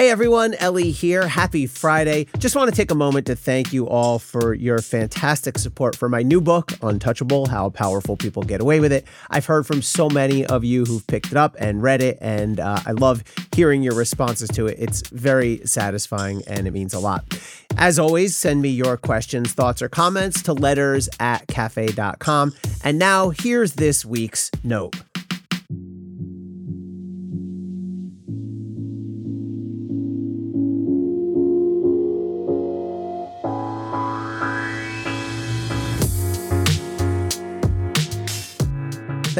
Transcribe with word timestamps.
Hey 0.00 0.08
everyone, 0.08 0.54
Elie 0.54 0.92
here. 0.92 1.28
Happy 1.28 1.66
Friday. 1.66 2.26
Just 2.38 2.56
want 2.56 2.70
to 2.70 2.74
take 2.74 2.90
a 2.90 2.94
moment 2.94 3.26
to 3.26 3.36
thank 3.36 3.70
you 3.70 3.86
all 3.86 4.18
for 4.18 4.54
your 4.54 4.78
fantastic 4.78 5.58
support 5.58 5.94
for 5.94 6.08
my 6.08 6.22
new 6.22 6.40
book, 6.40 6.72
Untouchable 6.80 7.44
How 7.44 7.68
Powerful 7.68 8.16
People 8.16 8.42
Get 8.42 8.62
Away 8.62 8.80
with 8.80 8.92
It. 8.92 9.06
I've 9.28 9.44
heard 9.44 9.66
from 9.66 9.82
so 9.82 10.08
many 10.08 10.46
of 10.46 10.64
you 10.64 10.86
who've 10.86 11.06
picked 11.06 11.32
it 11.32 11.36
up 11.36 11.54
and 11.58 11.82
read 11.82 12.00
it, 12.00 12.16
and 12.22 12.60
uh, 12.60 12.80
I 12.86 12.92
love 12.92 13.22
hearing 13.54 13.82
your 13.82 13.94
responses 13.94 14.48
to 14.54 14.68
it. 14.68 14.78
It's 14.78 15.06
very 15.10 15.60
satisfying 15.66 16.44
and 16.46 16.66
it 16.66 16.70
means 16.70 16.94
a 16.94 16.98
lot. 16.98 17.38
As 17.76 17.98
always, 17.98 18.34
send 18.34 18.62
me 18.62 18.70
your 18.70 18.96
questions, 18.96 19.52
thoughts, 19.52 19.82
or 19.82 19.90
comments 19.90 20.40
to 20.44 20.54
letters 20.54 21.10
at 21.20 21.46
cafe.com. 21.48 22.54
And 22.82 22.98
now 22.98 23.34
here's 23.36 23.74
this 23.74 24.06
week's 24.06 24.50
note. 24.64 24.96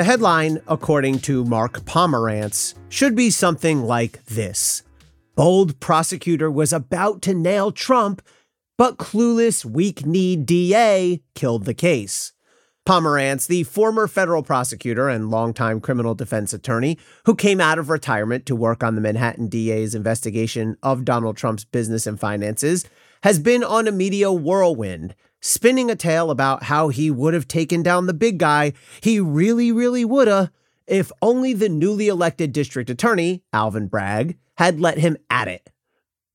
The 0.00 0.04
headline, 0.04 0.62
according 0.66 1.18
to 1.18 1.44
Mark 1.44 1.80
Pomerantz, 1.80 2.72
should 2.88 3.14
be 3.14 3.28
something 3.28 3.82
like 3.82 4.24
this 4.24 4.82
Bold 5.36 5.78
prosecutor 5.78 6.50
was 6.50 6.72
about 6.72 7.20
to 7.20 7.34
nail 7.34 7.70
Trump, 7.70 8.22
but 8.78 8.96
clueless, 8.96 9.62
weak 9.62 10.06
kneed 10.06 10.46
DA 10.46 11.20
killed 11.34 11.66
the 11.66 11.74
case. 11.74 12.32
Pomerantz, 12.86 13.46
the 13.46 13.64
former 13.64 14.06
federal 14.06 14.42
prosecutor 14.42 15.10
and 15.10 15.30
longtime 15.30 15.82
criminal 15.82 16.14
defense 16.14 16.54
attorney 16.54 16.96
who 17.26 17.34
came 17.34 17.60
out 17.60 17.78
of 17.78 17.90
retirement 17.90 18.46
to 18.46 18.56
work 18.56 18.82
on 18.82 18.94
the 18.94 19.02
Manhattan 19.02 19.48
DA's 19.48 19.94
investigation 19.94 20.78
of 20.82 21.04
Donald 21.04 21.36
Trump's 21.36 21.66
business 21.66 22.06
and 22.06 22.18
finances, 22.18 22.86
has 23.22 23.38
been 23.38 23.62
on 23.62 23.86
a 23.86 23.92
media 23.92 24.32
whirlwind 24.32 25.14
spinning 25.40 25.90
a 25.90 25.96
tale 25.96 26.30
about 26.30 26.64
how 26.64 26.88
he 26.88 27.10
would 27.10 27.34
have 27.34 27.48
taken 27.48 27.82
down 27.82 28.06
the 28.06 28.14
big 28.14 28.38
guy. 28.38 28.72
He 29.00 29.20
really, 29.20 29.72
really 29.72 30.04
woulda 30.04 30.50
if 30.90 31.12
only 31.22 31.52
the 31.52 31.68
newly 31.68 32.08
elected 32.08 32.52
district 32.52 32.90
attorney, 32.90 33.44
Alvin 33.52 33.86
Bragg, 33.86 34.36
had 34.56 34.80
let 34.80 34.98
him 34.98 35.16
at 35.30 35.46
it. 35.46 35.70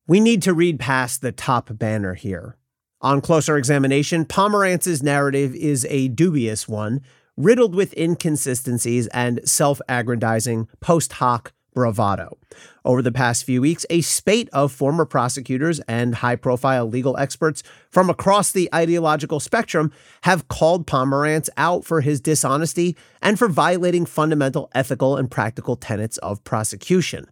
We 0.08 0.22
need 0.22 0.42
to 0.44 0.54
read 0.54 0.80
past 0.80 1.22
the 1.22 1.34
top 1.34 1.78
banner 1.78 2.14
here. 2.14 2.58
On 3.02 3.20
closer 3.20 3.58
examination, 3.58 4.24
Pomerantz's 4.24 5.04
narrative 5.04 5.54
is 5.54 5.86
a 5.90 6.08
dubious 6.08 6.70
one, 6.70 7.02
riddled 7.36 7.76
with 7.76 7.96
inconsistencies 7.98 9.08
and 9.08 9.42
self 9.48 9.82
aggrandizing 9.90 10.70
post 10.80 11.14
hoc 11.14 11.52
bravado. 11.76 12.40
Over 12.84 13.04
the 13.04 13.12
past 13.12 13.44
few 13.44 13.62
weeks, 13.62 13.86
a 13.92 14.02
spate 14.02 14.50
of 14.52 14.72
former 14.72 15.06
prosecutors 15.06 15.80
and 15.82 16.16
high 16.16 16.38
profile 16.38 16.88
legal 16.88 17.16
experts 17.18 17.62
from 17.92 18.10
across 18.10 18.52
the 18.52 18.70
ideological 18.74 19.40
spectrum 19.40 19.92
have 20.24 20.48
called 20.48 20.88
Pomerantz 20.88 21.50
out 21.58 21.86
for 21.86 22.02
his 22.02 22.20
dishonesty 22.20 22.98
and 23.22 23.38
for 23.38 23.48
violating 23.48 24.08
fundamental 24.08 24.72
ethical 24.74 25.18
and 25.18 25.30
practical 25.30 25.76
tenets 25.76 26.18
of 26.20 26.44
prosecution. 26.44 27.30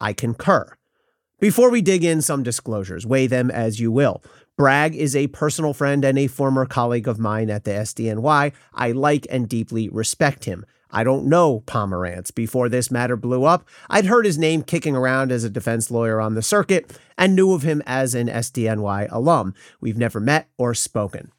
I 0.00 0.12
concur. 0.12 0.76
Before 1.38 1.70
we 1.70 1.82
dig 1.82 2.04
in, 2.04 2.22
some 2.22 2.42
disclosures, 2.42 3.04
weigh 3.04 3.26
them 3.26 3.50
as 3.50 3.80
you 3.80 3.90
will. 3.90 4.22
Bragg 4.56 4.94
is 4.94 5.16
a 5.16 5.26
personal 5.28 5.74
friend 5.74 6.04
and 6.04 6.18
a 6.18 6.28
former 6.28 6.66
colleague 6.66 7.08
of 7.08 7.18
mine 7.18 7.50
at 7.50 7.64
the 7.64 7.72
SDNY. 7.72 8.52
I 8.74 8.92
like 8.92 9.26
and 9.30 9.48
deeply 9.48 9.88
respect 9.88 10.44
him. 10.44 10.64
I 10.92 11.04
don't 11.04 11.26
know 11.26 11.60
Pomerantz. 11.66 12.32
Before 12.34 12.68
this 12.68 12.90
matter 12.90 13.16
blew 13.16 13.44
up, 13.44 13.66
I'd 13.88 14.06
heard 14.06 14.26
his 14.26 14.38
name 14.38 14.62
kicking 14.62 14.94
around 14.94 15.32
as 15.32 15.42
a 15.42 15.50
defense 15.50 15.90
lawyer 15.90 16.20
on 16.20 16.34
the 16.34 16.42
circuit 16.42 16.96
and 17.16 17.34
knew 17.34 17.52
of 17.52 17.62
him 17.62 17.82
as 17.86 18.14
an 18.14 18.28
SDNY 18.28 19.08
alum. 19.10 19.54
We've 19.80 19.98
never 19.98 20.20
met 20.20 20.48
or 20.58 20.74
spoken. 20.74 21.32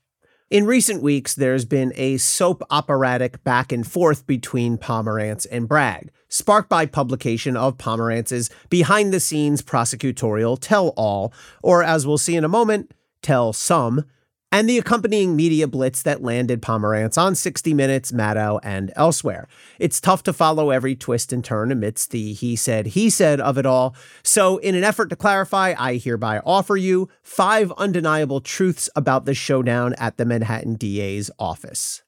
In 0.49 0.65
recent 0.67 1.01
weeks, 1.01 1.33
there's 1.33 1.65
been 1.65 1.93
a 1.95 2.17
soap 2.17 2.61
operatic 2.69 3.43
back 3.43 3.71
and 3.71 3.87
forth 3.87 4.27
between 4.27 4.77
Pomerantz 4.77 5.47
and 5.51 5.67
Bragg, 5.67 6.11
sparked 6.27 6.69
by 6.69 6.85
publication 6.85 7.57
of 7.57 7.77
Pomerantz's 7.77 8.51
behind 8.69 9.11
the 9.11 9.19
scenes 9.19 9.63
prosecutorial 9.63 10.59
tell 10.59 10.89
all, 10.89 11.33
or 11.63 11.81
as 11.81 12.05
we'll 12.05 12.19
see 12.19 12.35
in 12.35 12.43
a 12.43 12.49
moment, 12.49 12.91
tell 13.23 13.51
some, 13.51 14.05
and 14.53 14.69
the 14.69 14.77
accompanying 14.77 15.35
media 15.35 15.67
blitz 15.67 16.03
that 16.03 16.21
landed 16.21 16.61
Pomerantz 16.61 17.17
on 17.17 17.33
60 17.33 17.73
Minutes, 17.73 18.11
Maddow, 18.11 18.59
and 18.61 18.93
elsewhere. 18.95 19.47
It's 19.79 19.99
tough 19.99 20.21
to 20.23 20.31
follow 20.31 20.69
every 20.69 20.95
twist 20.95 21.33
and 21.33 21.43
turn 21.43 21.71
amidst 21.71 22.11
the 22.11 22.33
he 22.33 22.55
said, 22.55 22.85
he 22.85 23.09
said 23.09 23.41
of 23.41 23.57
it 23.57 23.65
all. 23.65 23.95
So, 24.21 24.57
in 24.57 24.75
an 24.75 24.83
effort 24.83 25.09
to 25.09 25.15
clarify, 25.15 25.73
I 25.75 25.97
hereby 25.97 26.39
offer 26.45 26.77
you 26.77 27.09
five 27.23 27.71
undeniable 27.79 28.41
truths 28.41 28.91
about 28.95 29.25
the 29.25 29.33
showdown 29.33 29.95
at 29.95 30.17
the 30.17 30.25
Manhattan 30.25 30.75
DA's 30.75 31.31
office. 31.39 32.03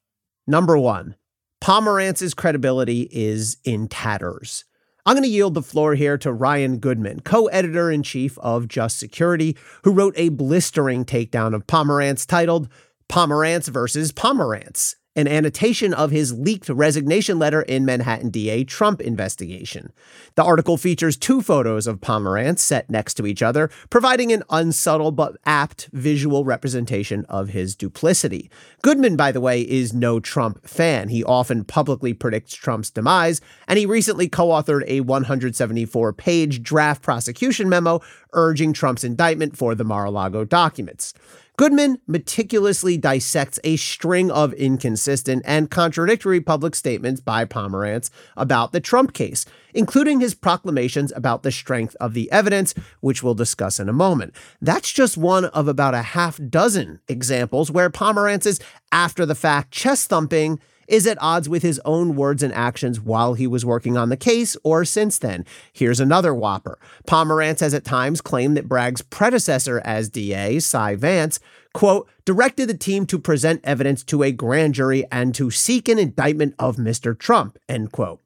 Number 0.46 0.78
one, 0.78 1.16
Pomerantz's 1.62 2.36
credibility 2.36 3.10
is 3.12 3.58
in 3.64 3.88
tatters. 3.88 4.66
I'm 5.08 5.14
going 5.14 5.24
to 5.24 5.30
yield 5.30 5.54
the 5.54 5.62
floor 5.62 5.94
here 5.94 6.18
to 6.18 6.34
Ryan 6.34 6.80
Goodman, 6.80 7.20
co 7.20 7.46
editor 7.48 7.92
in 7.92 8.02
chief 8.02 8.40
of 8.40 8.68
Just 8.68 8.98
Security, 8.98 9.56
who 9.84 9.92
wrote 9.92 10.16
a 10.18 10.30
blistering 10.30 11.06
takedown 11.06 11.54
of 11.54 11.68
Pomerantz 11.68 12.26
titled 12.26 12.68
Pomerantz 13.08 13.70
versus 13.70 14.12
Pomerantz 14.12 14.96
an 15.16 15.28
annotation 15.28 15.94
of 15.94 16.12
his 16.12 16.34
leaked 16.34 16.68
resignation 16.68 17.40
letter 17.40 17.62
in 17.62 17.86
Manhattan 17.86 18.30
DA 18.30 18.64
Trump 18.64 19.00
investigation. 19.00 19.94
The 20.36 20.44
article 20.44 20.76
features 20.76 21.16
two 21.16 21.42
photos 21.42 21.88
of 21.88 22.02
Pomerantz 22.02 22.60
set 22.60 22.90
next 22.90 23.14
to 23.16 23.26
each 23.26 23.42
other, 23.42 23.70
providing 23.90 24.34
an 24.34 24.44
unsubtle 24.50 25.12
but 25.12 25.38
apt 25.46 25.88
visual 25.94 26.44
representation 26.44 27.26
of 27.30 27.50
his 27.50 27.76
duplicity. 27.76 28.50
Goodman, 28.82 29.16
by 29.16 29.32
the 29.32 29.42
way, 29.42 29.62
is 29.62 29.94
no 29.94 30.20
Trump 30.20 30.68
fan. 30.68 31.10
He 31.10 31.24
often 31.24 31.64
publicly 31.64 32.14
predicts 32.14 32.54
Trump's 32.54 32.90
demise, 32.90 33.40
and 33.68 33.80
he 33.80 33.86
recently 33.86 34.28
co 34.28 34.50
authored 34.50 34.84
a 34.88 35.02
174 35.02 36.14
page 36.14 36.62
draft 36.62 37.02
prosecution 37.02 37.70
memo 37.70 38.02
urging 38.34 38.74
Trump's 38.74 39.04
indictment 39.04 39.58
for 39.58 39.76
the 39.76 39.86
Mar 39.86 40.06
a 40.06 40.12
Lago 40.12 40.44
documents. 40.44 41.14
Goodman 41.58 42.00
meticulously 42.06 42.98
dissects 42.98 43.60
a 43.64 43.78
string 43.78 44.30
of 44.30 44.52
inconsistent 44.54 45.42
and 45.46 45.72
contradictory 45.72 46.42
public 46.42 46.76
statements 46.76 47.22
by 47.22 47.46
Pomerantz 47.46 48.10
about 48.36 48.74
the 48.74 48.82
Trump 48.82 49.14
case, 49.14 49.46
including 49.74 50.20
his 50.20 50.36
proclamations 50.36 51.14
about 51.16 51.44
the 51.44 51.54
strength 51.54 51.96
of 52.02 52.14
the 52.14 52.30
evidence, 52.30 52.74
which 53.00 53.24
we'll 53.24 53.36
discuss 53.36 53.80
in 53.80 53.88
a 53.88 53.94
moment. 53.94 54.36
That's 54.62 54.92
just 54.92 55.16
one 55.16 55.46
of 55.46 55.70
about 55.70 55.94
a 55.94 56.02
half 56.02 56.42
dozen 56.50 57.00
examples 57.08 57.72
where 57.72 57.90
Pomerantz's 57.90 58.60
after 58.92 59.26
the 59.26 59.36
fact 59.36 59.72
chest 59.72 60.10
thumping 60.10 60.60
is 60.88 61.08
at 61.08 61.22
odds 61.22 61.50
with 61.50 61.64
his 61.64 61.82
own 61.86 62.16
words 62.16 62.44
and 62.44 62.54
actions 62.54 63.00
while 63.00 63.34
he 63.34 63.48
was 63.48 63.66
working 63.66 63.98
on 63.98 64.10
the 64.10 64.18
case 64.18 64.56
or 64.64 64.86
since 64.86 65.18
then. 65.18 65.46
Here's 65.74 66.00
another 66.00 66.34
whopper. 66.34 66.78
Pomerantz 67.08 67.60
has 67.60 67.74
at 67.74 67.84
times 67.84 68.22
claimed 68.22 68.58
that 68.58 68.70
Bragg's 68.70 69.02
predecessor 69.02 69.82
as 69.84 70.10
DA, 70.10 70.60
Cy 70.60 70.96
Vance, 70.96 71.40
quote, 71.74 72.10
directed 72.26 72.68
the 72.68 72.78
team 72.78 73.06
to 73.06 73.20
present 73.20 73.62
evidence 73.64 74.04
to 74.06 74.24
a 74.24 74.32
grand 74.32 74.74
jury 74.74 75.06
and 75.12 75.36
to 75.36 75.52
seek 75.52 75.88
an 75.88 76.00
indictment 76.00 76.56
of 76.60 76.78
Mr. 76.78 77.18
Trump, 77.18 77.58
end 77.68 77.92
quote. 77.92 78.22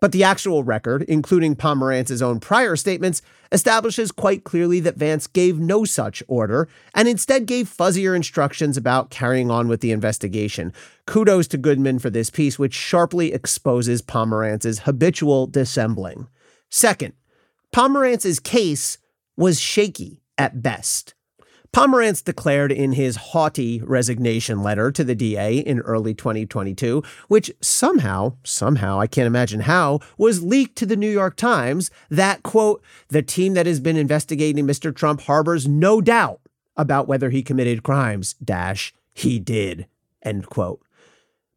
But 0.00 0.12
the 0.12 0.24
actual 0.24 0.64
record, 0.64 1.02
including 1.02 1.56
Pomerantz's 1.56 2.22
own 2.22 2.40
prior 2.40 2.74
statements, 2.74 3.20
establishes 3.52 4.10
quite 4.10 4.44
clearly 4.44 4.80
that 4.80 4.96
Vance 4.96 5.26
gave 5.26 5.58
no 5.58 5.84
such 5.84 6.22
order 6.26 6.68
and 6.94 7.06
instead 7.06 7.46
gave 7.46 7.68
fuzzier 7.68 8.16
instructions 8.16 8.76
about 8.76 9.10
carrying 9.10 9.50
on 9.50 9.68
with 9.68 9.80
the 9.80 9.92
investigation. 9.92 10.72
Kudos 11.06 11.46
to 11.48 11.58
Goodman 11.58 11.98
for 11.98 12.08
this 12.08 12.30
piece, 12.30 12.58
which 12.58 12.74
sharply 12.74 13.32
exposes 13.32 14.00
Pomerantz's 14.00 14.80
habitual 14.80 15.46
dissembling. 15.46 16.28
Second, 16.70 17.12
Pomerantz's 17.72 18.40
case 18.40 18.98
was 19.36 19.60
shaky 19.60 20.22
at 20.38 20.62
best. 20.62 21.14
Pomerantz 21.72 22.24
declared 22.24 22.72
in 22.72 22.92
his 22.92 23.14
haughty 23.16 23.80
resignation 23.82 24.60
letter 24.60 24.90
to 24.90 25.04
the 25.04 25.14
DA 25.14 25.58
in 25.58 25.78
early 25.80 26.14
2022, 26.14 27.02
which 27.28 27.52
somehow, 27.60 28.34
somehow, 28.42 28.98
I 28.98 29.06
can't 29.06 29.28
imagine 29.28 29.60
how, 29.60 30.00
was 30.18 30.42
leaked 30.42 30.76
to 30.78 30.86
the 30.86 30.96
New 30.96 31.10
York 31.10 31.36
Times, 31.36 31.90
that, 32.10 32.42
quote, 32.42 32.82
the 33.08 33.22
team 33.22 33.54
that 33.54 33.66
has 33.66 33.78
been 33.78 33.96
investigating 33.96 34.66
Mr. 34.66 34.94
Trump 34.94 35.22
harbors 35.22 35.68
no 35.68 36.00
doubt 36.00 36.40
about 36.76 37.06
whether 37.06 37.30
he 37.30 37.42
committed 37.42 37.84
crimes, 37.84 38.34
dash, 38.44 38.92
he 39.14 39.38
did, 39.38 39.86
end 40.22 40.46
quote. 40.46 40.82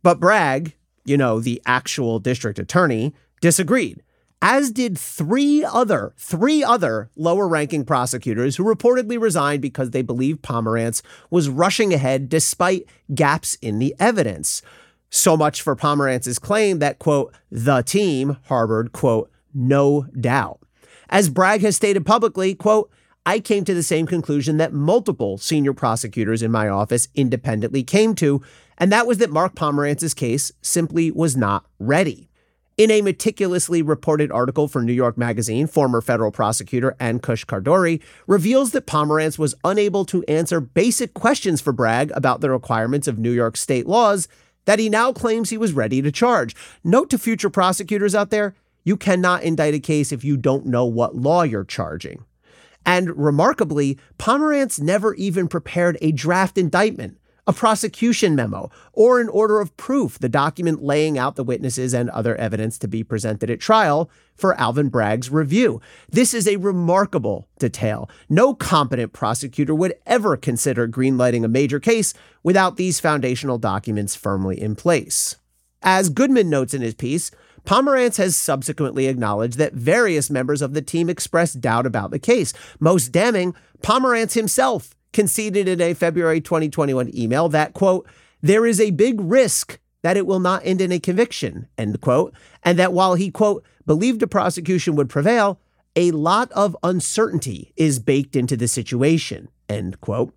But 0.04 0.20
Bragg, 0.20 0.76
you 1.06 1.18
know, 1.18 1.40
the 1.40 1.60
actual 1.66 2.20
district 2.20 2.60
attorney, 2.60 3.16
disagreed 3.42 4.04
as 4.46 4.72
did 4.72 4.98
three 4.98 5.64
other, 5.64 6.14
three 6.18 6.62
other 6.62 7.10
lower 7.16 7.48
ranking 7.48 7.86
prosecutors 7.86 8.58
who 8.58 8.64
reportedly 8.66 9.20
resigned 9.20 9.62
because 9.62 9.92
they 9.92 10.02
believed 10.02 10.42
Pomerantz 10.42 11.02
was 11.30 11.48
rushing 11.48 11.94
ahead 11.94 12.28
despite 12.28 12.86
gaps 13.16 13.56
in 13.62 13.80
the 13.80 13.96
evidence. 14.02 14.62
So 15.10 15.38
much 15.38 15.62
for 15.62 15.78
Pomerantz's 15.78 16.40
claim 16.40 16.80
that, 16.80 17.00
quote, 17.00 17.34
the 17.50 17.84
team 17.84 18.36
harbored, 18.48 18.92
quote, 18.92 19.32
no 19.54 20.08
doubt. 20.20 20.60
As 21.08 21.30
Bragg 21.30 21.62
has 21.62 21.78
stated 21.78 22.06
publicly, 22.06 22.54
quote, 22.54 22.92
I 23.26 23.40
came 23.40 23.64
to 23.64 23.74
the 23.74 23.82
same 23.82 24.06
conclusion 24.06 24.58
that 24.58 24.74
multiple 24.74 25.38
senior 25.38 25.72
prosecutors 25.72 26.44
in 26.44 26.52
my 26.52 26.68
office 26.68 27.08
independently 27.16 27.84
came 27.84 28.14
to, 28.16 28.42
and 28.78 28.92
that 28.92 29.08
was 29.08 29.20
that 29.20 29.30
Mark 29.30 29.56
Pomerantz's 29.56 30.14
case 30.14 30.52
simply 30.62 31.12
was 31.12 31.38
not 31.38 31.66
ready. 31.80 32.28
In 32.76 32.90
a 32.90 33.04
meticulously 33.04 33.84
reported 33.84 34.32
article 34.32 34.68
for 34.68 34.82
New 34.82 34.94
York 34.94 35.16
Magazine, 35.16 35.68
former 35.68 36.02
federal 36.02 36.32
prosecutor 36.32 36.96
Ankush 37.00 37.46
Khardori 37.46 38.02
reveals 38.26 38.72
that 38.72 38.88
Pomerantz 38.88 39.38
was 39.38 39.54
unable 39.64 40.06
to 40.06 40.24
answer 40.24 40.60
basic 40.60 41.14
questions 41.14 41.62
for 41.62 41.72
Bragg 41.72 42.12
about 42.16 42.42
the 42.42 42.50
requirements 42.50 43.08
of 43.08 43.20
New 43.20 43.30
York 43.30 43.58
state 43.58 43.86
laws 43.86 44.28
that 44.66 44.80
he 44.80 44.90
now 44.90 45.14
claims 45.14 45.52
he 45.52 45.58
was 45.58 45.74
ready 45.74 46.02
to 46.02 46.12
charge. 46.12 46.56
Note 46.84 47.12
to 47.12 47.20
future 47.20 47.52
prosecutors 47.52 48.16
out 48.16 48.32
there 48.32 48.56
you 48.84 48.98
cannot 48.98 49.44
indict 49.44 49.76
a 49.76 49.80
case 49.80 50.12
if 50.12 50.24
you 50.24 50.36
don't 50.36 50.66
know 50.66 50.86
what 50.86 51.16
law 51.16 51.44
you're 51.44 51.64
charging. 51.64 52.26
And 52.88 53.16
remarkably, 53.16 54.00
Pomerantz 54.18 54.82
never 54.82 55.14
even 55.14 55.48
prepared 55.48 56.00
a 56.02 56.12
draft 56.12 56.58
indictment 56.58 57.20
a 57.46 57.54
prosecution 57.54 58.36
memo, 58.36 58.70
or 58.94 59.20
an 59.20 59.28
order 59.30 59.60
of 59.60 59.76
proof, 59.76 60.18
the 60.20 60.30
document 60.30 60.82
laying 60.82 61.18
out 61.18 61.36
the 61.36 61.44
witnesses 61.44 61.94
and 61.94 62.10
other 62.12 62.36
evidence 62.38 62.78
to 62.78 62.88
be 62.88 63.04
presented 63.04 63.50
at 63.50 63.60
trial 63.60 64.10
for 64.36 64.60
Alvin 64.60 64.90
Bragg's 64.90 65.30
review. 65.30 65.82
This 66.10 66.34
is 66.34 66.48
a 66.48 66.56
remarkable 66.56 67.48
detail. 67.60 68.10
No 68.30 68.54
competent 68.54 69.14
prosecutor 69.14 69.76
would 69.76 69.96
ever 70.06 70.38
consider 70.38 70.88
greenlighting 70.88 71.44
a 71.44 71.50
major 71.50 71.80
case 71.80 72.14
without 72.44 72.78
these 72.78 73.00
foundational 73.00 73.58
documents 73.58 74.16
firmly 74.16 74.60
in 74.60 74.76
place. 74.76 75.36
As 75.82 76.10
Goodman 76.10 76.50
notes 76.50 76.74
in 76.74 76.82
his 76.82 76.94
piece, 76.94 77.30
Pomerantz 77.66 78.18
has 78.18 78.36
subsequently 78.36 79.08
acknowledged 79.08 79.58
that 79.58 79.74
various 79.74 80.30
members 80.30 80.62
of 80.62 80.74
the 80.74 80.82
team 80.82 81.10
expressed 81.10 81.62
doubt 81.62 81.86
about 81.86 82.12
the 82.12 82.20
case. 82.20 82.54
Most 82.80 83.12
damning, 83.12 83.54
Pomerantz 83.82 84.34
himself 84.34 84.96
conceded 85.14 85.68
in 85.68 85.80
a 85.80 85.94
February 85.94 86.42
2021 86.42 87.16
email 87.16 87.48
that, 87.50 87.74
quote, 87.74 88.08
there 88.42 88.66
is 88.66 88.82
a 88.82 88.92
big 88.92 89.22
risk 89.22 89.80
that 90.02 90.18
it 90.18 90.28
will 90.28 90.40
not 90.40 90.62
end 90.66 90.82
in 90.82 90.92
a 90.92 91.00
conviction, 91.00 91.68
end 91.78 92.02
quote, 92.02 92.34
and 92.64 92.78
that 92.78 92.94
while 92.94 93.16
he, 93.16 93.32
quote, 93.32 93.64
believed 93.86 94.22
a 94.22 94.28
prosecution 94.28 94.96
would 94.96 95.10
prevail, 95.10 95.60
a 95.96 96.12
lot 96.12 96.52
of 96.52 96.76
uncertainty 96.84 97.72
is 97.78 98.00
baked 98.00 98.36
into 98.36 98.58
the 98.58 98.68
situation, 98.68 99.48
end 99.70 100.02
quote. 100.02 100.34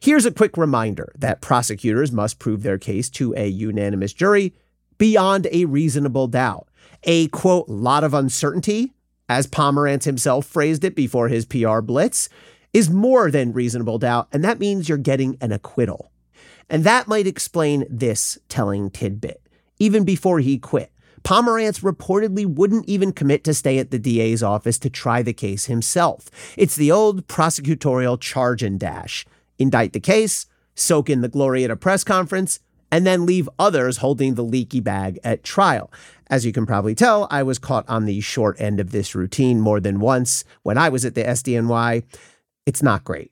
Here's 0.00 0.26
a 0.26 0.30
quick 0.30 0.56
reminder 0.56 1.12
that 1.18 1.40
prosecutors 1.40 2.12
must 2.12 2.38
prove 2.38 2.62
their 2.62 2.78
case 2.78 3.10
to 3.10 3.34
a 3.36 3.48
unanimous 3.48 4.12
jury 4.12 4.54
beyond 4.98 5.46
a 5.50 5.64
reasonable 5.64 6.28
doubt. 6.28 6.68
A 7.02 7.28
quote, 7.28 7.68
lot 7.68 8.04
of 8.04 8.14
uncertainty, 8.14 8.92
as 9.28 9.46
Pomerantz 9.46 10.04
himself 10.04 10.46
phrased 10.46 10.84
it 10.84 10.94
before 10.94 11.28
his 11.28 11.44
PR 11.44 11.80
blitz, 11.80 12.28
is 12.76 12.90
more 12.90 13.30
than 13.30 13.54
reasonable 13.54 13.96
doubt, 13.96 14.28
and 14.34 14.44
that 14.44 14.58
means 14.58 14.86
you're 14.86 14.98
getting 14.98 15.38
an 15.40 15.50
acquittal. 15.50 16.12
And 16.68 16.84
that 16.84 17.08
might 17.08 17.26
explain 17.26 17.86
this 17.88 18.38
telling 18.50 18.90
tidbit. 18.90 19.40
Even 19.78 20.04
before 20.04 20.40
he 20.40 20.58
quit, 20.58 20.92
Pomerantz 21.24 21.80
reportedly 21.80 22.44
wouldn't 22.44 22.86
even 22.86 23.12
commit 23.12 23.44
to 23.44 23.54
stay 23.54 23.78
at 23.78 23.90
the 23.90 23.98
DA's 23.98 24.42
office 24.42 24.78
to 24.80 24.90
try 24.90 25.22
the 25.22 25.32
case 25.32 25.64
himself. 25.64 26.28
It's 26.58 26.76
the 26.76 26.92
old 26.92 27.26
prosecutorial 27.28 28.20
charge 28.20 28.62
and 28.62 28.78
dash. 28.78 29.24
Indict 29.58 29.94
the 29.94 29.98
case, 29.98 30.44
soak 30.74 31.08
in 31.08 31.22
the 31.22 31.30
glory 31.30 31.64
at 31.64 31.70
a 31.70 31.76
press 31.76 32.04
conference, 32.04 32.60
and 32.92 33.06
then 33.06 33.24
leave 33.24 33.48
others 33.58 33.96
holding 33.98 34.34
the 34.34 34.44
leaky 34.44 34.80
bag 34.80 35.18
at 35.24 35.42
trial. 35.42 35.90
As 36.28 36.44
you 36.44 36.52
can 36.52 36.66
probably 36.66 36.94
tell, 36.94 37.26
I 37.30 37.42
was 37.42 37.58
caught 37.58 37.88
on 37.88 38.04
the 38.04 38.20
short 38.20 38.60
end 38.60 38.80
of 38.80 38.90
this 38.90 39.14
routine 39.14 39.62
more 39.62 39.80
than 39.80 39.98
once 39.98 40.44
when 40.62 40.76
I 40.76 40.90
was 40.90 41.06
at 41.06 41.14
the 41.14 41.24
SDNY. 41.24 42.02
It's 42.66 42.82
not 42.82 43.04
great. 43.04 43.30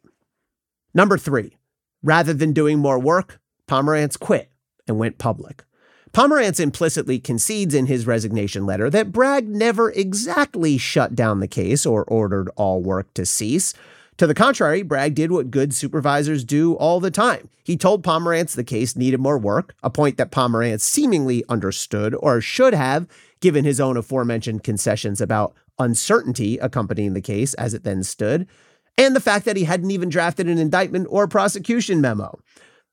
Number 0.95 1.19
three, 1.19 1.57
rather 2.03 2.33
than 2.33 2.53
doing 2.53 2.79
more 2.79 3.01
work, 3.01 3.41
Pomerantz 3.69 4.19
quit 4.19 4.51
and 4.87 4.97
went 4.97 5.19
public. 5.19 5.65
Pomerantz 6.13 6.61
implicitly 6.61 7.19
concedes 7.19 7.75
in 7.75 7.87
his 7.87 8.07
resignation 8.07 8.65
letter 8.65 8.89
that 8.89 9.11
Bragg 9.11 9.49
never 9.49 9.91
exactly 9.91 10.79
shut 10.79 11.17
down 11.17 11.41
the 11.41 11.49
case 11.49 11.85
or 11.85 12.05
ordered 12.05 12.49
all 12.55 12.81
work 12.81 13.13
to 13.15 13.27
cease. 13.27 13.75
To 14.19 14.29
the 14.29 14.35
contrary, 14.35 14.83
Bragg 14.83 15.17
did 15.17 15.33
what 15.33 15.51
good 15.51 15.75
supervisors 15.75 16.45
do 16.45 16.75
all 16.75 17.01
the 17.01 17.11
time. 17.11 17.51
He 17.65 17.77
told 17.77 18.05
Pomerantz 18.05 18.55
the 18.55 18.63
case 18.63 18.95
needed 18.95 19.19
more 19.19 19.39
work, 19.39 19.75
a 19.83 19.91
point 19.91 20.17
that 20.19 20.31
Pomerantz 20.31 20.83
seemingly 20.83 21.43
understood 21.49 22.15
or 22.21 22.41
should 22.41 22.75
have, 22.75 23.09
given 23.41 23.65
his 23.65 23.81
own 23.81 23.97
aforementioned 23.97 24.63
concessions 24.63 25.21
about 25.21 25.53
uncertainty 25.81 26.59
accompanying 26.59 27.15
the 27.15 27.21
case 27.21 27.55
as 27.55 27.75
it 27.75 27.83
then 27.83 28.05
stood 28.05 28.47
and 28.96 29.14
the 29.14 29.20
fact 29.20 29.44
that 29.44 29.56
he 29.56 29.64
hadn't 29.64 29.91
even 29.91 30.08
drafted 30.08 30.49
an 30.49 30.58
indictment 30.58 31.06
or 31.11 31.26
prosecution 31.26 32.00
memo. 32.00 32.38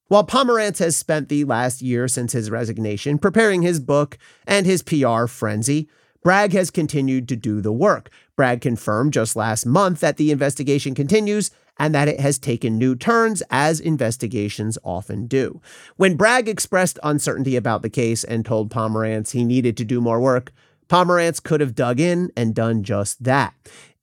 While 0.07 0.25
Pomerantz 0.25 0.79
has 0.79 0.97
spent 0.97 1.29
the 1.29 1.45
last 1.45 1.81
year 1.81 2.07
since 2.07 2.33
his 2.33 2.51
resignation 2.51 3.17
preparing 3.17 3.61
his 3.61 3.79
book 3.79 4.17
and 4.45 4.65
his 4.65 4.83
PR 4.83 5.25
frenzy, 5.25 5.87
Bragg 6.23 6.51
has 6.53 6.69
continued 6.69 7.27
to 7.29 7.35
do 7.35 7.61
the 7.61 7.71
work. 7.71 8.09
Bragg 8.35 8.61
confirmed 8.61 9.13
just 9.13 9.35
last 9.35 9.65
month 9.65 10.01
that 10.01 10.17
the 10.17 10.31
investigation 10.31 10.93
continues 10.93 11.49
and 11.79 11.95
that 11.95 12.07
it 12.07 12.19
has 12.19 12.37
taken 12.37 12.77
new 12.77 12.95
turns, 12.95 13.41
as 13.49 13.79
investigations 13.79 14.77
often 14.83 15.25
do. 15.25 15.61
When 15.95 16.15
Bragg 16.15 16.47
expressed 16.47 16.99
uncertainty 17.01 17.55
about 17.55 17.81
the 17.81 17.89
case 17.89 18.23
and 18.23 18.45
told 18.45 18.69
Pomerantz 18.69 19.31
he 19.31 19.43
needed 19.43 19.77
to 19.77 19.85
do 19.85 20.01
more 20.01 20.19
work, 20.19 20.51
Pomerantz 20.89 21.41
could 21.41 21.61
have 21.61 21.73
dug 21.73 21.99
in 21.99 22.31
and 22.35 22.53
done 22.53 22.83
just 22.83 23.23
that. 23.23 23.53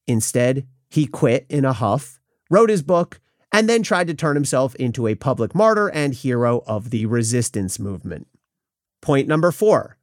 Instead, 0.07 0.67
he 0.89 1.07
quit 1.07 1.47
in 1.49 1.65
a 1.65 1.73
huff, 1.73 2.19
wrote 2.51 2.71
his 2.71 2.83
book, 2.83 3.21
and 3.53 3.69
then 3.69 3.83
tried 3.83 4.07
to 4.09 4.15
turn 4.15 4.37
himself 4.37 4.75
into 4.77 5.07
a 5.07 5.15
public 5.15 5.55
martyr 5.55 5.89
and 5.89 6.15
hero 6.15 6.63
of 6.67 6.91
the 6.91 7.07
resistance 7.07 7.79
movement. 7.79 8.27
Point 9.01 9.29
number 9.29 9.51
four 9.51 9.97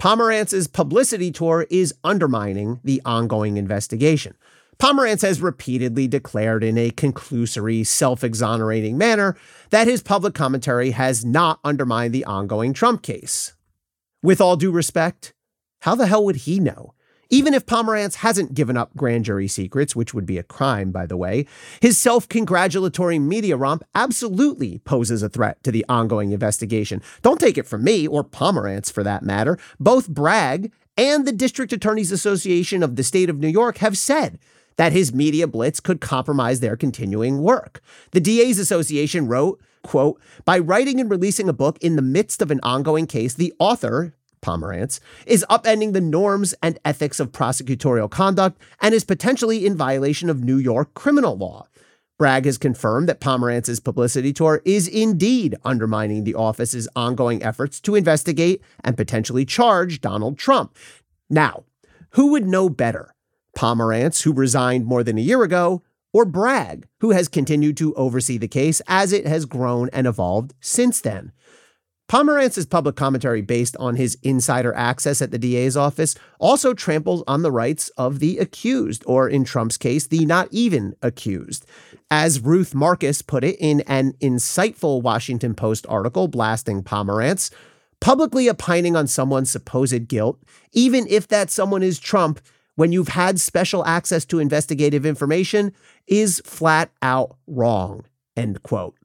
Pomerantz's 0.00 0.66
publicity 0.66 1.30
tour 1.30 1.66
is 1.70 1.94
undermining 2.02 2.80
the 2.82 3.00
ongoing 3.04 3.56
investigation. 3.56 4.34
Pomerantz 4.78 5.22
has 5.22 5.40
repeatedly 5.40 6.08
declared 6.08 6.64
in 6.64 6.76
a 6.76 6.90
conclusory, 6.90 7.86
self 7.86 8.24
exonerating 8.24 8.98
manner 8.98 9.36
that 9.70 9.86
his 9.86 10.02
public 10.02 10.34
commentary 10.34 10.90
has 10.90 11.24
not 11.24 11.60
undermined 11.62 12.12
the 12.12 12.24
ongoing 12.24 12.72
Trump 12.72 13.02
case. 13.02 13.54
With 14.22 14.40
all 14.40 14.56
due 14.56 14.72
respect, 14.72 15.34
how 15.82 15.94
the 15.94 16.06
hell 16.06 16.24
would 16.24 16.36
he 16.36 16.58
know? 16.58 16.94
Even 17.32 17.54
if 17.54 17.64
Pomerantz 17.64 18.16
hasn't 18.16 18.52
given 18.52 18.76
up 18.76 18.94
grand 18.94 19.24
jury 19.24 19.48
secrets, 19.48 19.96
which 19.96 20.12
would 20.12 20.26
be 20.26 20.36
a 20.36 20.42
crime, 20.42 20.90
by 20.90 21.06
the 21.06 21.16
way, 21.16 21.46
his 21.80 21.96
self 21.96 22.28
congratulatory 22.28 23.18
media 23.18 23.56
romp 23.56 23.82
absolutely 23.94 24.80
poses 24.80 25.22
a 25.22 25.30
threat 25.30 25.62
to 25.64 25.72
the 25.72 25.84
ongoing 25.88 26.32
investigation. 26.32 27.00
Don't 27.22 27.40
take 27.40 27.56
it 27.56 27.66
from 27.66 27.84
me, 27.84 28.06
or 28.06 28.22
Pomerantz 28.22 28.92
for 28.92 29.02
that 29.02 29.22
matter. 29.22 29.58
Both 29.80 30.10
Bragg 30.10 30.72
and 30.98 31.26
the 31.26 31.32
District 31.32 31.72
Attorneys 31.72 32.12
Association 32.12 32.82
of 32.82 32.96
the 32.96 33.02
state 33.02 33.30
of 33.30 33.38
New 33.38 33.48
York 33.48 33.78
have 33.78 33.96
said 33.96 34.38
that 34.76 34.92
his 34.92 35.14
media 35.14 35.46
blitz 35.46 35.80
could 35.80 36.02
compromise 36.02 36.60
their 36.60 36.76
continuing 36.76 37.40
work. 37.40 37.80
The 38.10 38.20
DA's 38.20 38.58
Association 38.58 39.26
wrote, 39.26 39.58
quote, 39.82 40.20
by 40.44 40.58
writing 40.58 41.00
and 41.00 41.10
releasing 41.10 41.48
a 41.48 41.54
book 41.54 41.78
in 41.80 41.96
the 41.96 42.02
midst 42.02 42.42
of 42.42 42.50
an 42.50 42.60
ongoing 42.62 43.06
case, 43.06 43.32
the 43.32 43.54
author, 43.58 44.14
Pomerantz, 44.42 45.00
is 45.26 45.46
upending 45.48 45.92
the 45.92 46.00
norms 46.00 46.54
and 46.62 46.78
ethics 46.84 47.20
of 47.20 47.32
prosecutorial 47.32 48.10
conduct 48.10 48.60
and 48.80 48.94
is 48.94 49.04
potentially 49.04 49.64
in 49.64 49.76
violation 49.76 50.28
of 50.28 50.44
New 50.44 50.58
York 50.58 50.92
criminal 50.94 51.36
law. 51.36 51.66
Bragg 52.18 52.44
has 52.44 52.58
confirmed 52.58 53.08
that 53.08 53.20
Pomerantz's 53.20 53.80
publicity 53.80 54.32
tour 54.32 54.62
is 54.64 54.86
indeed 54.86 55.56
undermining 55.64 56.24
the 56.24 56.34
office's 56.34 56.88
ongoing 56.94 57.42
efforts 57.42 57.80
to 57.80 57.94
investigate 57.94 58.62
and 58.84 58.96
potentially 58.96 59.44
charge 59.44 60.00
Donald 60.00 60.38
Trump. 60.38 60.76
Now, 61.30 61.64
who 62.10 62.32
would 62.32 62.46
know 62.46 62.68
better? 62.68 63.14
Pomerantz, 63.56 64.22
who 64.22 64.32
resigned 64.32 64.86
more 64.86 65.02
than 65.02 65.18
a 65.18 65.22
year 65.22 65.42
ago, 65.42 65.82
or 66.12 66.24
Bragg, 66.24 66.86
who 67.00 67.10
has 67.10 67.26
continued 67.26 67.76
to 67.78 67.94
oversee 67.94 68.38
the 68.38 68.48
case 68.48 68.82
as 68.86 69.12
it 69.12 69.26
has 69.26 69.46
grown 69.46 69.88
and 69.92 70.06
evolved 70.06 70.54
since 70.60 71.00
then. 71.00 71.32
Pomerantz's 72.12 72.66
public 72.66 72.94
commentary 72.94 73.40
based 73.40 73.74
on 73.78 73.96
his 73.96 74.18
insider 74.22 74.74
access 74.74 75.22
at 75.22 75.30
the 75.30 75.38
DA's 75.38 75.78
office 75.78 76.14
also 76.38 76.74
tramples 76.74 77.24
on 77.26 77.40
the 77.40 77.50
rights 77.50 77.88
of 77.96 78.18
the 78.18 78.36
accused, 78.36 79.02
or 79.06 79.30
in 79.30 79.44
Trump's 79.44 79.78
case, 79.78 80.08
the 80.08 80.26
not 80.26 80.46
even 80.50 80.94
accused. 81.00 81.64
As 82.10 82.38
Ruth 82.38 82.74
Marcus 82.74 83.22
put 83.22 83.44
it 83.44 83.56
in 83.58 83.80
an 83.86 84.12
insightful 84.20 85.00
Washington 85.00 85.54
Post 85.54 85.86
article 85.88 86.28
blasting 86.28 86.82
Pomerantz, 86.82 87.50
publicly 87.98 88.46
opining 88.46 88.94
on 88.94 89.06
someone's 89.06 89.50
supposed 89.50 90.06
guilt, 90.06 90.38
even 90.74 91.06
if 91.08 91.28
that 91.28 91.50
someone 91.50 91.82
is 91.82 91.98
Trump, 91.98 92.40
when 92.74 92.92
you've 92.92 93.08
had 93.08 93.40
special 93.40 93.86
access 93.86 94.26
to 94.26 94.38
investigative 94.38 95.06
information, 95.06 95.72
is 96.06 96.42
flat 96.44 96.90
out 97.00 97.38
wrong. 97.46 98.04
End 98.36 98.62
quote. 98.62 98.96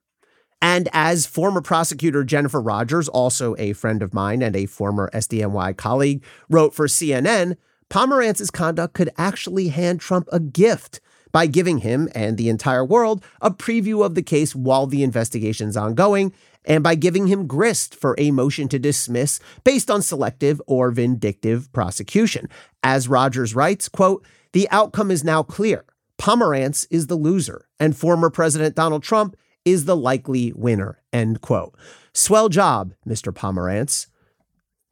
And 0.62 0.90
as 0.92 1.26
former 1.26 1.62
prosecutor 1.62 2.24
Jennifer 2.24 2.62
Rogers, 2.62 3.08
also 3.08 3.56
a 3.58 3.74
friend 3.74 4.02
of 4.02 4.14
mine 4.14 4.42
and 4.42 4.56
a 4.56 4.66
former 4.66 5.10
SDNY 5.14 5.78
colleague, 5.78 6.24
wrote 6.50 6.74
for 6.74 6.88
CNN, 6.88 7.58
Pomerantz's 7.90 8.52
conduct 8.52 8.94
could 8.94 9.10
actually 9.18 9.70
hand 9.70 10.00
Trump 10.00 10.28
a 10.32 10.40
gift 10.40 11.00
by 11.32 11.46
giving 11.46 11.80
him 11.80 12.10
and 12.16 12.38
the 12.38 12.50
entire 12.50 12.84
world 12.84 13.24
a 13.42 13.52
preview 13.52 14.04
of 14.04 14.16
the 14.16 14.24
case 14.24 14.56
while 14.56 14.88
the 14.88 15.04
investigation's 15.04 15.78
ongoing, 15.78 16.34
and 16.66 16.84
by 16.84 16.96
giving 16.96 17.28
him 17.28 17.48
grist 17.48 17.96
for 17.96 18.16
a 18.18 18.32
motion 18.32 18.68
to 18.68 18.80
dismiss 18.80 19.40
based 19.64 19.90
on 19.90 20.02
selective 20.02 20.62
or 20.68 20.92
vindictive 20.92 21.72
prosecution. 21.72 22.50
As 22.84 23.08
Rogers 23.08 23.56
writes, 23.56 23.88
quote, 23.88 24.26
the 24.52 24.68
outcome 24.70 25.12
is 25.12 25.24
now 25.24 25.44
clear. 25.44 25.86
Pomerantz 26.18 26.88
is 26.90 27.08
the 27.08 27.16
loser, 27.16 27.68
and 27.80 27.96
former 27.96 28.30
President 28.30 28.76
Donald 28.76 29.04
Trump 29.04 29.38
is 29.72 29.86
the 29.86 29.96
likely 29.96 30.54
winner. 30.54 31.02
End 31.12 31.42
quote. 31.42 31.76
Swell 32.14 32.50
job, 32.50 32.94
Mr. 33.08 33.34
Pomerantz. 33.34 34.08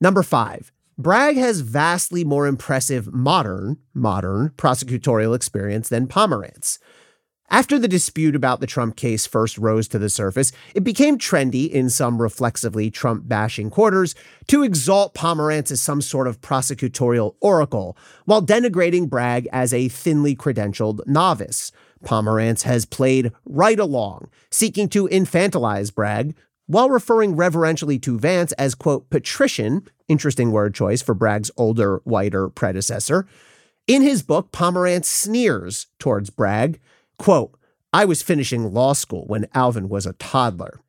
Number 0.02 0.22
five, 0.22 0.72
Bragg 0.98 1.38
has 1.38 1.62
vastly 1.62 2.24
more 2.24 2.46
impressive 2.46 3.14
modern, 3.14 3.78
modern 3.94 4.50
prosecutorial 4.58 5.36
experience 5.36 5.90
than 5.90 6.08
Pomerantz. 6.08 6.78
After 7.50 7.78
the 7.78 7.88
dispute 7.88 8.36
about 8.36 8.60
the 8.60 8.68
Trump 8.68 8.96
case 8.96 9.28
first 9.28 9.58
rose 9.60 9.88
to 9.90 10.00
the 10.00 10.10
surface, 10.10 10.52
it 10.74 10.84
became 10.84 11.20
trendy 11.20 11.70
in 11.70 11.92
some 11.92 12.20
reflexively 12.20 12.90
Trump 12.90 13.28
bashing 13.28 13.70
quarters 13.70 14.16
to 14.48 14.64
exalt 14.64 15.14
Pomerantz 15.14 15.70
as 15.72 15.80
some 15.80 16.02
sort 16.02 16.28
of 16.28 16.42
prosecutorial 16.42 17.36
oracle, 17.42 17.96
while 18.26 18.42
denigrating 18.42 19.10
Bragg 19.10 19.48
as 19.54 19.74
a 19.74 19.90
thinly 19.90 20.36
credentialed 20.36 21.06
novice. 21.06 21.72
Pomerantz 22.04 22.64
has 22.64 22.84
played 22.84 23.32
right 23.46 23.80
along, 23.80 24.30
seeking 24.50 24.90
to 24.90 25.08
infantilize 25.08 25.94
Bragg, 25.94 26.36
while 26.66 26.90
referring 26.90 27.36
reverentially 27.36 28.00
to 28.00 28.18
Vance 28.18 28.54
as, 28.54 28.74
quote, 28.74 29.10
patrician, 29.12 29.88
interesting 30.08 30.52
word 30.52 30.74
choice 30.74 31.04
for 31.04 31.14
Bragg's 31.14 31.52
older, 31.58 32.02
whiter 32.06 32.50
predecessor. 32.50 33.28
In 33.86 34.02
his 34.02 34.24
book, 34.24 34.52
Pomerantz 34.52 35.06
sneers 35.06 35.86
towards 36.00 36.32
Bragg, 36.32 36.80
quote, 37.18 37.58
I 37.94 38.06
was 38.06 38.22
finishing 38.22 38.74
law 38.74 38.94
school 38.94 39.26
when 39.28 39.48
Alvin 39.54 39.90
was 39.90 40.06
a 40.06 40.14
toddler. 40.14 40.82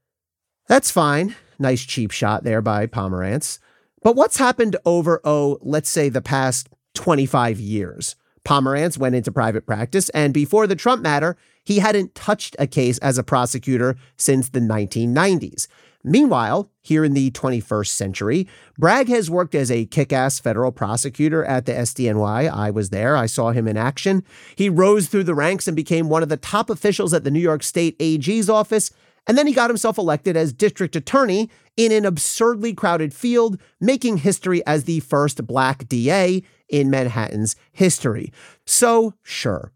That's 0.67 0.91
fine. 0.91 1.37
Nice 1.59 1.85
cheap 1.85 2.11
shot 2.11 2.43
there 2.43 2.61
by 2.61 2.87
Pomerantz. 2.87 3.59
But 4.03 4.17
what's 4.17 4.37
happened 4.37 4.77
over, 4.85 5.21
oh, 5.25 5.59
let's 5.63 5.89
say 5.89 6.09
the 6.09 6.21
past 6.21 6.69
25 6.95 7.61
years? 7.61 8.17
Pomerantz 8.45 8.99
went 8.99 9.15
into 9.15 9.33
private 9.33 9.67
practice, 9.67 10.09
and 10.11 10.33
before 10.33 10.67
the 10.67 10.77
Trump 10.77 11.03
matter, 11.03 11.37
he 11.65 11.81
hadn't 11.81 12.15
touched 12.15 12.55
a 12.59 12.67
case 12.67 12.99
as 12.99 13.19
a 13.19 13.25
prosecutor 13.25 13.97
since 14.17 14.49
the 14.49 14.61
1990s. 14.61 15.67
Meanwhile, 16.09 16.71
here 16.83 17.05
in 17.05 17.15
the 17.15 17.33
21st 17.33 17.89
century, 17.89 18.49
Bragg 18.79 19.09
has 19.09 19.29
worked 19.29 19.57
as 19.57 19.73
a 19.73 19.87
kick 19.87 20.13
ass 20.13 20.39
federal 20.39 20.71
prosecutor 20.71 21.45
at 21.45 21.67
the 21.67 21.73
SDNY. 21.73 22.49
I 22.49 22.71
was 22.71 22.91
there, 22.91 23.17
I 23.17 23.27
saw 23.27 23.51
him 23.51 23.67
in 23.67 23.77
action. 23.77 24.23
He 24.55 24.69
rose 24.69 25.09
through 25.09 25.25
the 25.25 25.35
ranks 25.35 25.67
and 25.67 25.75
became 25.75 26.09
one 26.09 26.23
of 26.23 26.29
the 26.29 26.37
top 26.37 26.71
officials 26.71 27.13
at 27.13 27.25
the 27.25 27.31
New 27.33 27.41
York 27.41 27.65
State 27.65 27.97
AG's 27.99 28.49
office. 28.49 28.93
And 29.27 29.37
then 29.37 29.49
he 29.49 29.53
got 29.53 29.69
himself 29.69 29.99
elected 29.99 30.37
as 30.37 30.53
district 30.53 30.95
attorney 30.95 31.51
in 31.77 31.91
an 31.91 32.05
absurdly 32.05 32.73
crowded 32.73 33.13
field, 33.13 33.61
making 33.81 34.19
history 34.19 34.65
as 34.65 34.85
the 34.85 35.01
first 35.01 35.45
black 35.45 35.89
DA 35.89 36.45
in 36.69 36.89
Manhattan's 36.89 37.57
history. 37.73 38.33
So, 38.65 39.15
sure. 39.25 39.73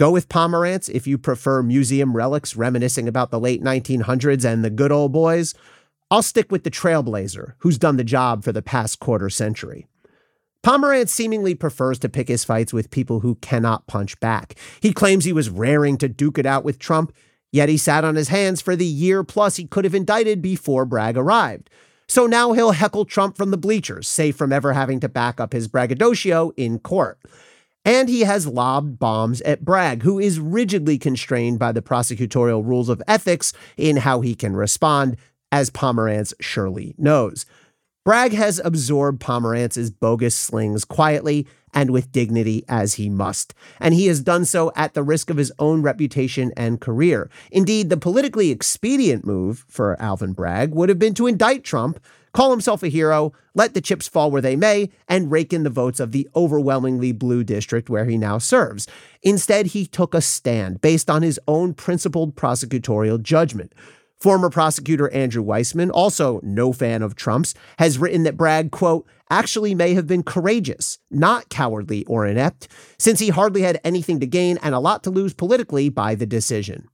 Go 0.00 0.10
with 0.10 0.30
Pomerantz 0.30 0.88
if 0.88 1.06
you 1.06 1.18
prefer 1.18 1.62
museum 1.62 2.16
relics 2.16 2.56
reminiscing 2.56 3.06
about 3.06 3.30
the 3.30 3.38
late 3.38 3.62
1900s 3.62 4.50
and 4.50 4.64
the 4.64 4.70
good 4.70 4.90
old 4.90 5.12
boys. 5.12 5.52
I'll 6.10 6.22
stick 6.22 6.50
with 6.50 6.64
the 6.64 6.70
trailblazer, 6.70 7.52
who's 7.58 7.76
done 7.76 7.98
the 7.98 8.02
job 8.02 8.42
for 8.42 8.50
the 8.50 8.62
past 8.62 8.98
quarter 8.98 9.28
century. 9.28 9.88
Pomerantz 10.64 11.10
seemingly 11.10 11.54
prefers 11.54 11.98
to 11.98 12.08
pick 12.08 12.28
his 12.28 12.46
fights 12.46 12.72
with 12.72 12.90
people 12.90 13.20
who 13.20 13.34
cannot 13.42 13.86
punch 13.88 14.18
back. 14.20 14.54
He 14.80 14.94
claims 14.94 15.26
he 15.26 15.34
was 15.34 15.50
raring 15.50 15.98
to 15.98 16.08
duke 16.08 16.38
it 16.38 16.46
out 16.46 16.64
with 16.64 16.78
Trump, 16.78 17.12
yet 17.52 17.68
he 17.68 17.76
sat 17.76 18.02
on 18.02 18.14
his 18.14 18.28
hands 18.28 18.62
for 18.62 18.76
the 18.76 18.86
year 18.86 19.22
plus 19.22 19.56
he 19.56 19.66
could 19.66 19.84
have 19.84 19.94
indicted 19.94 20.40
before 20.40 20.86
Bragg 20.86 21.18
arrived. 21.18 21.68
So 22.08 22.26
now 22.26 22.52
he'll 22.52 22.72
heckle 22.72 23.04
Trump 23.04 23.36
from 23.36 23.50
the 23.50 23.58
bleachers, 23.58 24.08
safe 24.08 24.34
from 24.34 24.50
ever 24.50 24.72
having 24.72 25.00
to 25.00 25.10
back 25.10 25.38
up 25.40 25.52
his 25.52 25.68
braggadocio 25.68 26.52
in 26.56 26.78
court. 26.78 27.18
And 27.84 28.08
he 28.08 28.20
has 28.20 28.46
lobbed 28.46 28.98
bombs 28.98 29.40
at 29.42 29.64
Bragg, 29.64 30.02
who 30.02 30.18
is 30.18 30.38
rigidly 30.38 30.98
constrained 30.98 31.58
by 31.58 31.72
the 31.72 31.82
prosecutorial 31.82 32.64
rules 32.64 32.88
of 32.88 33.02
ethics 33.08 33.52
in 33.76 33.98
how 33.98 34.20
he 34.20 34.34
can 34.34 34.54
respond, 34.54 35.16
as 35.50 35.70
Pomerantz 35.70 36.34
surely 36.40 36.94
knows. 36.98 37.46
Bragg 38.04 38.32
has 38.32 38.60
absorbed 38.64 39.20
Pomerantz's 39.20 39.90
bogus 39.90 40.34
slings 40.34 40.84
quietly 40.84 41.46
and 41.74 41.90
with 41.90 42.12
dignity 42.12 42.64
as 42.68 42.94
he 42.94 43.08
must, 43.08 43.54
and 43.78 43.94
he 43.94 44.06
has 44.06 44.20
done 44.20 44.44
so 44.44 44.72
at 44.74 44.94
the 44.94 45.02
risk 45.02 45.30
of 45.30 45.36
his 45.36 45.52
own 45.58 45.82
reputation 45.82 46.52
and 46.56 46.80
career. 46.80 47.30
Indeed, 47.50 47.90
the 47.90 47.96
politically 47.96 48.50
expedient 48.50 49.24
move 49.24 49.64
for 49.68 50.00
Alvin 50.02 50.32
Bragg 50.32 50.74
would 50.74 50.88
have 50.88 50.98
been 50.98 51.14
to 51.14 51.26
indict 51.26 51.62
Trump, 51.62 52.00
call 52.32 52.50
himself 52.50 52.82
a 52.82 52.88
hero, 52.88 53.32
let 53.54 53.74
the 53.74 53.80
chips 53.80 54.08
fall 54.08 54.30
where 54.30 54.42
they 54.42 54.56
may, 54.56 54.90
and 55.08 55.30
rake 55.30 55.52
in 55.52 55.62
the 55.62 55.70
votes 55.70 56.00
of 56.00 56.12
the 56.12 56.28
overwhelmingly 56.34 57.12
blue 57.12 57.44
district 57.44 57.90
where 57.90 58.04
he 58.04 58.16
now 58.16 58.38
serves. 58.38 58.86
Instead, 59.22 59.66
he 59.66 59.86
took 59.86 60.14
a 60.14 60.20
stand 60.20 60.80
based 60.80 61.10
on 61.10 61.22
his 61.22 61.40
own 61.48 61.74
principled 61.74 62.36
prosecutorial 62.36 63.20
judgment. 63.22 63.74
Former 64.20 64.50
prosecutor 64.50 65.10
Andrew 65.12 65.42
Weissmann, 65.42 65.90
also 65.94 66.40
no 66.42 66.74
fan 66.74 67.02
of 67.02 67.14
Trump's, 67.14 67.54
has 67.78 67.98
written 67.98 68.24
that 68.24 68.36
Bragg, 68.36 68.70
quote, 68.70 69.08
actually 69.30 69.74
may 69.74 69.94
have 69.94 70.06
been 70.06 70.22
courageous, 70.22 70.98
not 71.10 71.48
cowardly 71.48 72.04
or 72.04 72.26
inept, 72.26 72.68
since 72.98 73.18
he 73.20 73.30
hardly 73.30 73.62
had 73.62 73.80
anything 73.82 74.20
to 74.20 74.26
gain 74.26 74.58
and 74.62 74.74
a 74.74 74.78
lot 74.78 75.02
to 75.04 75.10
lose 75.10 75.32
politically 75.32 75.88
by 75.88 76.14
the 76.14 76.26
decision. 76.26 76.86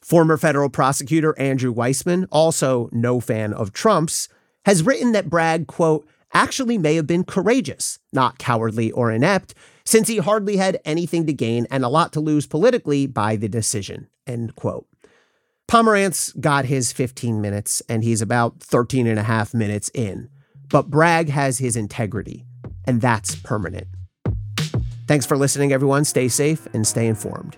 Former 0.00 0.36
federal 0.36 0.68
prosecutor 0.68 1.38
Andrew 1.38 1.72
Weissmann, 1.72 2.26
also 2.32 2.88
no 2.90 3.20
fan 3.20 3.52
of 3.52 3.72
Trump's, 3.72 4.28
has 4.64 4.82
written 4.82 5.12
that 5.12 5.30
Bragg, 5.30 5.66
quote, 5.66 6.06
actually 6.32 6.78
may 6.78 6.96
have 6.96 7.06
been 7.06 7.24
courageous, 7.24 7.98
not 8.12 8.38
cowardly 8.38 8.90
or 8.90 9.10
inept, 9.10 9.54
since 9.84 10.08
he 10.08 10.18
hardly 10.18 10.56
had 10.56 10.80
anything 10.84 11.26
to 11.26 11.32
gain 11.32 11.66
and 11.70 11.84
a 11.84 11.88
lot 11.88 12.12
to 12.12 12.20
lose 12.20 12.46
politically 12.46 13.06
by 13.06 13.36
the 13.36 13.48
decision, 13.48 14.08
end 14.26 14.56
quote. 14.56 14.86
Pomerantz 15.68 16.38
got 16.40 16.66
his 16.66 16.92
15 16.92 17.40
minutes 17.40 17.82
and 17.88 18.04
he's 18.04 18.20
about 18.20 18.60
13 18.60 19.06
and 19.06 19.18
a 19.18 19.22
half 19.22 19.54
minutes 19.54 19.90
in. 19.94 20.28
But 20.68 20.90
Bragg 20.90 21.28
has 21.28 21.58
his 21.58 21.76
integrity, 21.76 22.44
and 22.86 23.00
that's 23.00 23.36
permanent. 23.36 23.86
Thanks 25.06 25.26
for 25.26 25.36
listening, 25.36 25.72
everyone. 25.72 26.04
Stay 26.04 26.28
safe 26.28 26.66
and 26.74 26.86
stay 26.86 27.06
informed. 27.06 27.56